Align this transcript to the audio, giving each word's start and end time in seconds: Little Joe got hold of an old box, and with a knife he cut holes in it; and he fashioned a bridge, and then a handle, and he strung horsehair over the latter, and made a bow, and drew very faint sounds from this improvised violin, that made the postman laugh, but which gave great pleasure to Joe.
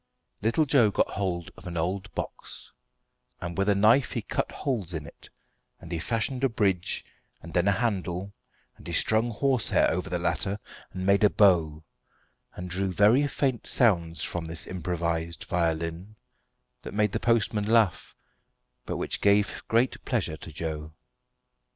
Little 0.41 0.65
Joe 0.65 0.89
got 0.89 1.11
hold 1.11 1.51
of 1.55 1.67
an 1.67 1.77
old 1.77 2.11
box, 2.15 2.71
and 3.39 3.55
with 3.55 3.69
a 3.69 3.75
knife 3.75 4.13
he 4.13 4.23
cut 4.23 4.51
holes 4.51 4.95
in 4.95 5.05
it; 5.05 5.29
and 5.79 5.91
he 5.91 5.99
fashioned 5.99 6.43
a 6.43 6.49
bridge, 6.49 7.05
and 7.39 7.53
then 7.53 7.67
a 7.67 7.71
handle, 7.73 8.33
and 8.77 8.87
he 8.87 8.93
strung 8.93 9.29
horsehair 9.29 9.91
over 9.91 10.09
the 10.09 10.17
latter, 10.17 10.59
and 10.91 11.05
made 11.05 11.23
a 11.23 11.29
bow, 11.29 11.83
and 12.55 12.67
drew 12.67 12.91
very 12.91 13.27
faint 13.27 13.67
sounds 13.67 14.23
from 14.23 14.45
this 14.45 14.65
improvised 14.65 15.43
violin, 15.43 16.15
that 16.81 16.95
made 16.95 17.11
the 17.11 17.19
postman 17.19 17.67
laugh, 17.67 18.15
but 18.87 18.97
which 18.97 19.21
gave 19.21 19.61
great 19.67 20.03
pleasure 20.03 20.35
to 20.37 20.51
Joe. 20.51 20.95